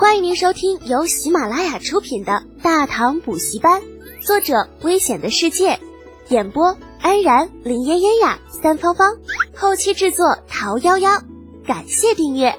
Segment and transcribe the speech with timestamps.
[0.00, 3.82] 欢迎您收听由喜马拉雅出品的《大唐补习班》，
[4.26, 5.78] 作者：危险的世界，
[6.30, 9.18] 演播：安然、林嫣嫣呀、三芳芳，
[9.54, 11.22] 后期制作：桃夭夭。
[11.66, 12.58] 感谢订阅。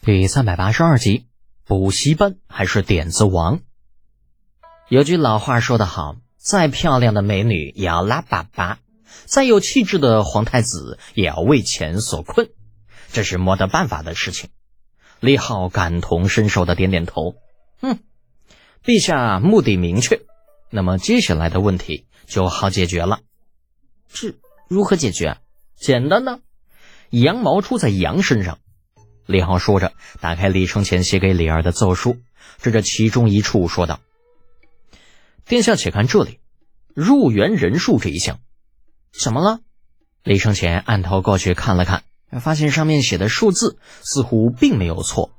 [0.00, 1.26] 第三百八十二集，
[1.66, 3.60] 补习班还是点子王？
[4.88, 8.78] 有句老话说得好，再漂亮的美女也要拉粑粑，
[9.26, 12.48] 再有气质的皇太子也要为钱所困，
[13.12, 14.48] 这是没得办法的事情。
[15.20, 17.34] 李浩感同身受的点点头，
[17.80, 17.98] 嗯，
[18.84, 20.20] 陛下目的明确，
[20.70, 23.20] 那么接下来的问题就好解决了。
[24.12, 24.34] 这
[24.68, 25.38] 如何解决？
[25.76, 26.40] 简单呢，
[27.10, 28.58] 羊毛出在羊身上。
[29.26, 32.16] 李浩说着，打开李承前写给李儿的奏书，
[32.62, 34.00] 指着其中一处说道
[35.44, 36.40] ：“殿下，且看这里，
[36.94, 38.40] 入园人数这一项，
[39.12, 39.60] 怎么了？”
[40.24, 42.04] 李承前按头过去看了看。
[42.30, 45.30] 发现上面写的数字似乎并没有错，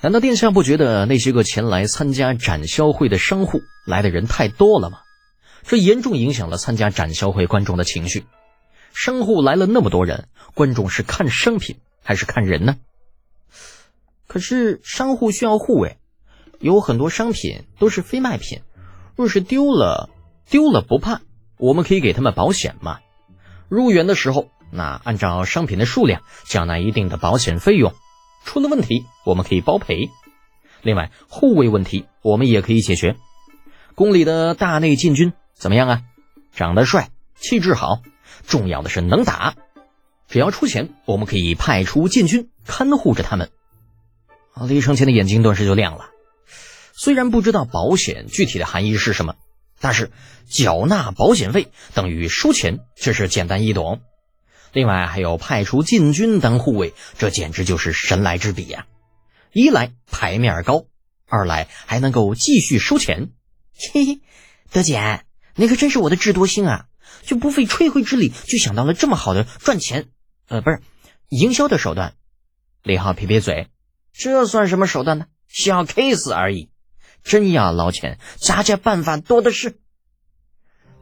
[0.00, 4.98] 难道殿下不觉得那些个前来参加展销会的商户来的人太多了吗？
[5.62, 8.26] 这严重影响了参加展销会观众的情绪。
[8.92, 12.76] 商户来了那么多人，观众是看商品还是看人呢？
[14.26, 15.96] 可是商户需要护卫，
[16.58, 18.62] 有很多商品都是非卖品，
[19.14, 20.10] 若是丢了，
[20.50, 21.20] 丢了不怕，
[21.56, 22.98] 我们可以给他们保险嘛。
[23.68, 24.48] 入园的时候。
[24.70, 27.94] 那按照商品的数量缴纳一定的保险费用，
[28.44, 30.10] 出了问题我们可以包赔。
[30.82, 33.16] 另外护卫问题我们也可以解决。
[33.94, 36.02] 宫里的大内禁军怎么样啊？
[36.52, 38.02] 长得帅，气质好，
[38.46, 39.54] 重要的是能打。
[40.28, 43.50] 只要出钱，我们可以派出禁军看护着他们。
[44.68, 46.10] 李承前的眼睛顿时就亮了。
[46.92, 49.34] 虽然不知道保险具体的含义是什么，
[49.80, 50.10] 但是
[50.48, 54.00] 缴纳保险费等于收钱，这是简单易懂。
[54.72, 58.86] 另外还有派出禁军当护卫，这简直就是神来之笔呀！
[59.52, 60.86] 一来牌面高，
[61.26, 63.30] 二来还能够继续收钱。
[63.92, 64.20] 嘿嘿，
[64.70, 66.86] 德简，你可真是我的智多星啊！
[67.22, 70.08] 就不费吹灰之力就想到了这么好的赚钱，
[70.48, 70.80] 呃，不是
[71.28, 72.14] 营销的手段。
[72.82, 73.68] 李浩撇撇嘴，
[74.12, 75.26] 这算什么手段呢？
[75.48, 76.70] 小 case 而已。
[77.24, 79.80] 真要捞钱，咱家办法多的是。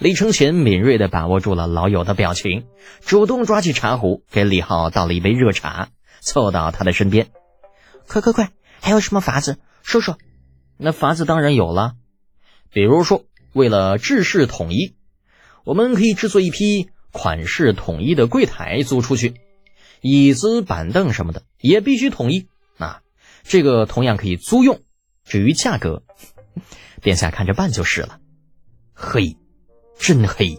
[0.04, 2.66] 李承前敏锐地把握住了老友的表情，
[3.00, 5.88] 主动抓起茶壶给李浩倒了一杯热茶，
[6.20, 7.28] 凑到他的身边
[8.06, 8.50] ：“快快快，
[8.82, 9.56] 还有什么法子？
[9.82, 10.18] 说说。”
[10.76, 11.94] 那法子当然有了，
[12.70, 14.94] 比如说，为了制式统一，
[15.64, 19.32] 我们可以制作一批款式统一的柜台租出去，
[20.02, 23.00] 椅子、板凳什么的也必须统一啊。
[23.42, 24.82] 这个同样可以租用。
[25.24, 26.02] 至于价格，
[27.00, 28.20] 殿下看着办就是了。
[28.92, 29.38] 嘿。
[29.98, 30.58] 真黑！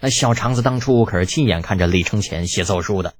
[0.00, 3.14] 那小肠子当初可是亲眼看着李承前写奏书的，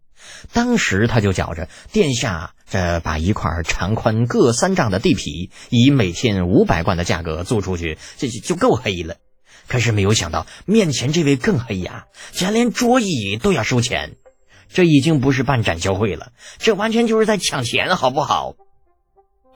[0.53, 9.17] 当时他就觉着殿下这把一块长宽各三丈的地皮，以每天五百贯的价格租出去，这就够黑了。
[9.69, 14.17] 可是没有想到面前这位更黑呀，竟然连桌椅都要收钱，
[14.69, 18.55] 这已经不是办展销会了，这完全就是在抢钱，好不好？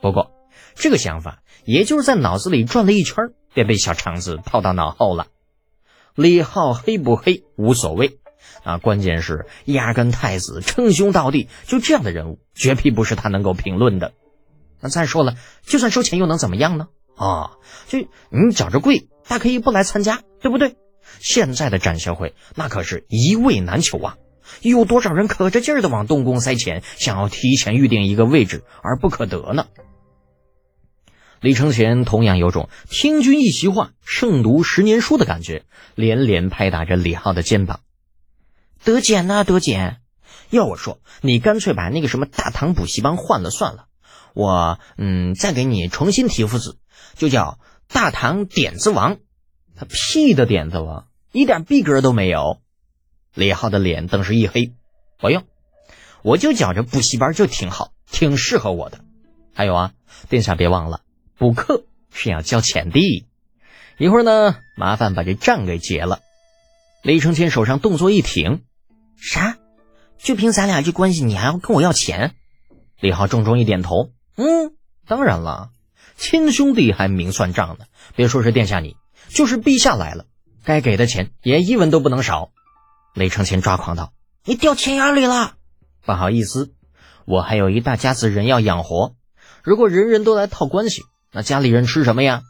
[0.01, 0.31] 不过
[0.75, 3.15] 这个想法也就是在脑子里转了一圈，
[3.53, 5.27] 便被小肠子抛到脑后了。
[6.17, 8.17] 李浩黑不黑无所谓，
[8.63, 14.13] 啊，关键是压根太子称兄道弟，就这样的人物，绝批不是他能够评论的。
[14.81, 16.87] 那再说了，就算收钱又能怎么样呢？
[17.15, 17.51] 啊，
[17.87, 17.99] 就
[18.31, 20.75] 你觉着贵，大可以不来参加，对不对？
[21.19, 24.17] 现在的展销会那可是一位难求啊，
[24.63, 29.67] 有多少人可着劲儿的往东宫塞钱，想要提前预定一个位置而不可得呢？
[31.39, 37.81] 李承前同样有种听君一席话，胜读十年书的感觉，连连拍打着李浩的肩膀。
[38.83, 39.97] 德简呐，德简，
[40.49, 43.85] 要我说，你干脆把那个什么大唐补习班换了算了。
[44.33, 46.77] 我嗯，再给你重新提副字，
[47.15, 49.17] 就叫大唐点子王。
[49.75, 52.59] 他屁的点子王，一点逼格都没有。
[53.35, 54.73] 李浩的脸顿时一黑。
[55.19, 55.43] 不用，
[56.23, 58.99] 我就觉着补习班就挺好，挺适合我的。
[59.53, 59.91] 还有啊，
[60.29, 61.01] 殿下别忘了。
[61.37, 63.25] 补课是要交钱的，
[63.99, 66.21] 一会儿呢，麻烦把这账给结了。
[67.03, 68.63] 李承前手上动作一停，
[69.17, 69.59] 啥？
[70.17, 72.33] 就凭咱俩这关系，你还要跟我要钱？
[72.99, 74.73] 李浩重重一点头，嗯，
[75.05, 75.69] 当然了，
[76.15, 77.85] 亲兄弟还明算账呢。
[78.15, 78.95] 别说是殿下你，
[79.29, 80.25] 就是陛下来了，
[80.63, 82.49] 该给的钱也一文都不能少。
[83.13, 84.11] 李承前抓狂道
[84.43, 85.53] ：“你掉钱眼里了？
[86.03, 86.73] 不好意思，
[87.25, 89.13] 我还有一大家子人要养活，
[89.61, 91.03] 如果人人都来套关系。”
[91.37, 92.41] 那家里人吃什么呀？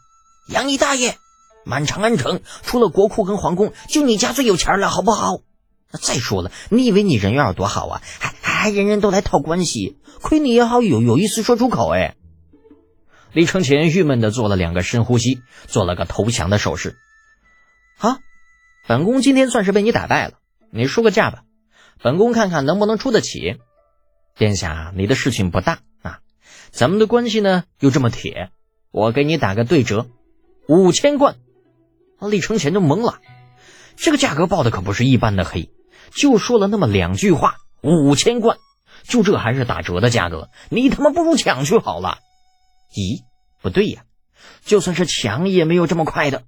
[0.48, 1.18] 养你大爷！
[1.66, 5.42] 满长安城除了国库跟皇宫，就你家最有钱了，好不好？
[6.02, 8.02] 再说了，你以为你人缘有多好啊？
[8.22, 12.16] 还还人人都来套关系，亏你也好有有意思说出口哎。
[13.34, 16.96] 李承前郁闷的做了两个深呼吸，做了个投降的手势。
[17.98, 18.20] 好，
[18.88, 20.36] 本宫今天算是被你打败了，
[20.72, 21.44] 你说个价吧，
[22.02, 23.58] 本宫看看能不能出得起。
[24.38, 26.20] 殿下，你的事情不大啊，
[26.72, 28.50] 咱们的关系呢又这么铁，
[28.92, 30.08] 我给你打个对折，
[30.68, 31.36] 五千贯。
[32.20, 33.20] 李承前就懵了，
[33.96, 35.70] 这个价格报的可不是一般的黑，
[36.12, 38.58] 就说了那么两句话，五千贯，
[39.04, 42.18] 就这还是打折的价格，你他妈不如抢去好了。
[42.96, 43.24] 咦，
[43.62, 44.06] 不对呀，
[44.64, 46.44] 就算是抢也没有这么快的，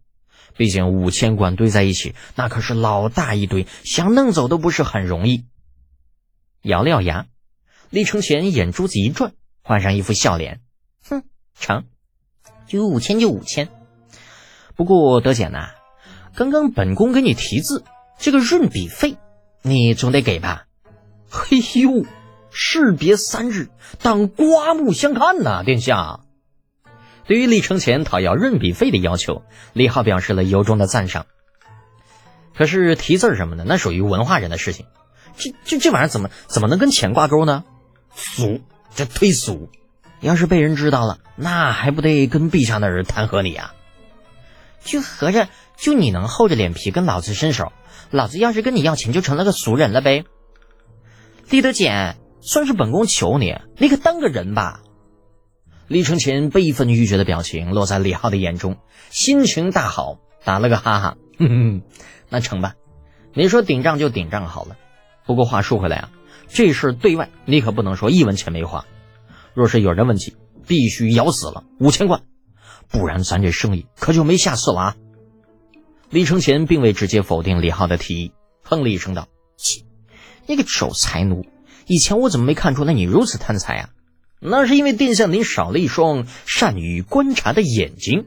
[0.57, 5.45] 毕竟五千贯堆在一起，那可是老大一堆，想弄走都不是很容易。
[6.63, 7.27] 咬了咬牙，
[7.91, 10.61] 李承前眼珠子一转，换上一副笑脸，
[11.03, 11.23] 哼，
[11.59, 11.85] 成，
[12.69, 13.67] 就五千就五千。
[14.77, 15.71] 不过德简呐，
[16.35, 17.83] 刚刚本宫给你题字，
[18.17, 19.17] 这个润笔费，
[19.61, 20.67] 你总得给吧？
[21.29, 22.05] 嘿呦，
[22.51, 23.69] 士别三日，
[24.01, 26.21] 当刮目相看呐，殿下。
[27.25, 29.43] 对于李承前讨要润笔费的要求，
[29.73, 31.25] 李浩表示了由衷的赞赏。
[32.55, 34.85] 可是题字什么的，那属于文化人的事情，
[35.37, 37.63] 这这这玩意儿怎么怎么能跟钱挂钩呢？
[38.15, 38.61] 俗，
[38.95, 39.69] 这忒俗。
[40.21, 43.73] 要是被人知道了，那还不得跟陛下那人弹劾你啊？
[44.83, 47.71] 就合着就你能厚着脸皮跟老子伸手，
[48.11, 50.23] 老子要是跟你要钱就成了个俗人了呗。
[51.49, 54.81] 李德简，算是本宫求你，你可当个人吧。
[55.87, 58.77] 李承前悲愤欲绝的表情落在李浩的眼中，
[59.09, 61.81] 心情大好，打了个哈哈，哼哼，
[62.29, 62.75] 那成吧，
[63.33, 64.77] 你说顶账就顶账好了。
[65.25, 66.11] 不过话说回来啊，
[66.47, 68.85] 这事对外你可不能说一文钱没花，
[69.53, 70.35] 若是有人问起，
[70.67, 72.21] 必须咬死了五千贯。
[72.87, 74.95] 不然咱这生意可就没下次了啊！
[76.09, 78.31] 李承前并未直接否定李浩的提议，
[78.63, 79.83] 哼了一声道：“切，
[80.47, 81.45] 你个丑才奴！
[81.85, 83.89] 以前我怎么没看出来你如此贪财啊？
[84.39, 88.25] 那是因为殿下您少了一双善于观察的眼睛。”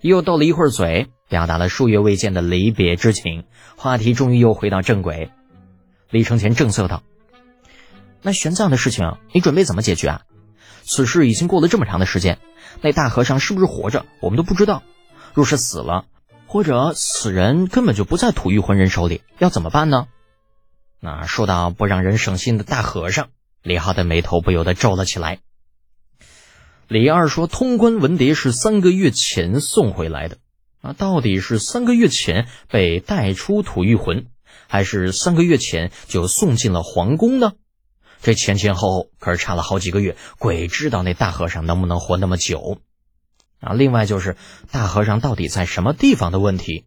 [0.00, 3.42] 又斗了一会儿嘴，表达了数月未见的离别之情，
[3.76, 5.32] 话题终于又回到正轨。
[6.10, 7.02] 李承前正色道
[8.22, 10.22] ：“那玄奘的事情，你准备怎么解决啊？
[10.84, 12.38] 此事已经过了这么长的时间。”
[12.80, 14.84] 那大和尚是不是活着，我们都不知道。
[15.34, 16.04] 若是死了，
[16.46, 20.06] 或者此人根本就不在吐谷浑人手里，要怎么办呢？
[21.00, 23.30] 那说到不让人省心的大和尚，
[23.62, 25.40] 李浩的眉头不由得皱了起来。
[26.86, 30.38] 李二说，通关文牒是三个月前送回来的，
[30.80, 34.26] 啊，到底是三个月前被带出吐谷浑，
[34.68, 37.54] 还是三个月前就送进了皇宫呢？
[38.22, 42.80] 这前前后后可是差了好几个月，鬼知道那大和尚能不能活那么久
[43.60, 43.72] 啊！
[43.72, 44.36] 另外就是
[44.70, 46.86] 大和尚到底在什么地方的问题，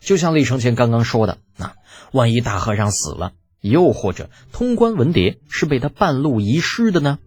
[0.00, 1.74] 就像李承前刚刚说的，那
[2.12, 7.18] 万一大和尚死了，又或者通关文牒是被他半路遗失的呢？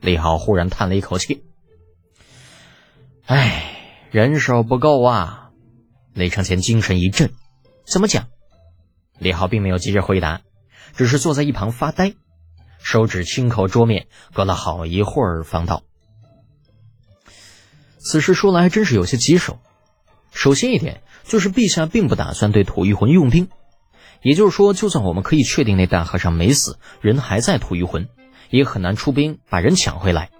[0.00, 1.44] 李浩忽然叹了一口气
[3.26, 5.50] ：“哎，人手不够啊！”
[6.14, 7.32] 李承前精神一振
[7.84, 8.28] ：“怎么讲？”
[9.18, 10.42] 李浩并没有急着回答，
[10.94, 12.14] 只是坐在一旁发呆。
[12.82, 15.82] 手指轻叩桌面，隔了好一会儿，方道
[17.98, 19.58] ：“此事说来还真是有些棘手。
[20.32, 23.48] 首先一点就是，陛下并不打算对吐玉浑用兵，
[24.22, 28.08] 也就是说，就算我们可以确定那大和尚没死，人还在吐玉浑，
[28.50, 30.30] 也很难出兵把人抢回来。”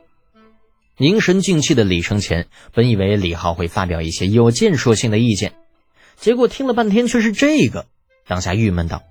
[1.00, 5.52] 凝神静气的李承前本以为李浩会发表一些有建设性的意见，
[6.16, 7.86] 结果听了半天却是这个，
[8.26, 9.02] 当下郁闷道：“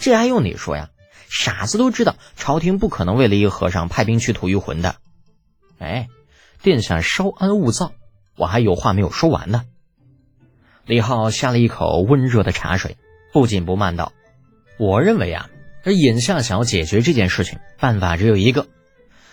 [0.00, 0.88] 这还用你说呀？”
[1.28, 4.96] 傻子都知道，朝廷不可能为了一个和尚派兵去吐玉浑的。
[5.78, 6.08] 哎，
[6.62, 7.92] 殿下稍安勿躁，
[8.36, 9.64] 我还有话没有说完呢。
[10.86, 12.96] 李浩下了一口温热的茶水，
[13.32, 14.12] 不紧不慢道
[14.80, 15.50] ：“我认为啊，
[15.84, 18.66] 这眼下想要解决这件事情，办法只有一个，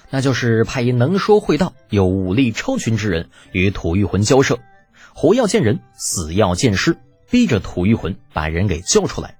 [0.09, 4.59] 那就是派一能说会道、有武力超群之人与吐玉浑交涉，
[5.13, 6.97] 活要见人，死要见尸，
[7.29, 9.37] 逼着吐玉浑把人给交出来。”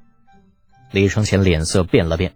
[0.92, 2.34] 李承前脸色变了变。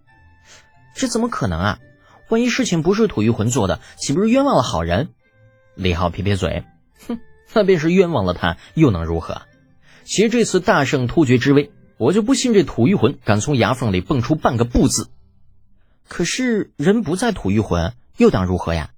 [0.99, 1.79] 这怎么可能啊！
[2.27, 5.07] 万一事情不是吐谷浑做的，岂不是冤枉了好人？
[5.73, 6.65] 李浩撇撇嘴，
[7.07, 7.21] 哼，
[7.53, 9.43] 那便是冤枉了他，又能如何？
[10.03, 15.07] 携这次大胜突厥之威，我就不信这吐谷浑敢从牙缝里蹦出半个不字。
[16.09, 18.91] 可是人不在吐谷浑，又当如何呀？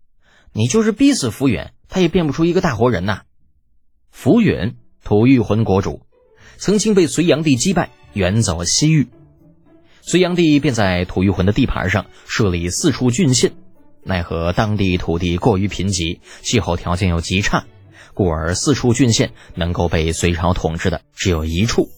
[0.53, 3.21] 你就是逼死福远，他也变不出一个大活人呐。
[4.09, 6.01] 福远，吐谷浑国主，
[6.57, 9.07] 曾经被隋炀帝击败，远走西域。
[10.01, 13.53] 隋炀帝便在吐谷浑的地盘上设立四处郡县，
[14.03, 17.65] 奈何当地土地过于贫瘠，气候条件又极差，
[18.13, 21.89] 故而四处郡县能够被隋朝统治的只有一处。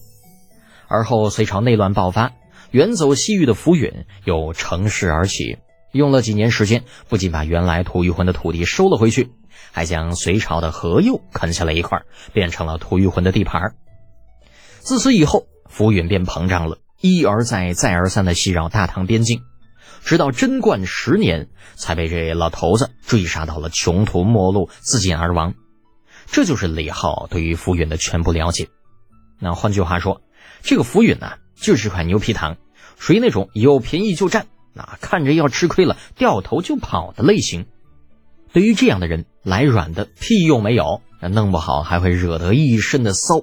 [0.86, 2.32] 而后隋朝内乱爆发，
[2.70, 5.56] 远走西域的浮云又乘势而起，
[5.92, 9.30] 用了几年时间，不仅把原来吐谷浑的土地收了回去，
[9.72, 12.02] 还将隋朝的河右啃下来一块，
[12.34, 13.74] 变成了吐谷浑的地盘。
[14.80, 19.42] 自此以后，浮云便膨胀了，一而再、再而三的袭扰大唐边境，
[20.02, 25.52] 直到贞观十年，才被这老头子追杀到了穷途末路，自尽而亡。
[26.24, 28.68] 这就是李浩对于浮云的全部了解。
[29.38, 30.22] 那换句话说，
[30.62, 32.56] 这个浮云呢，就是块牛皮糖，
[32.98, 37.66] 属于那种有便宜就占，那看着要吃亏了掉头就跑的类型。
[38.54, 43.42] 对于这样的人，来软的屁用没有，那弄不好还会惹得一身的骚。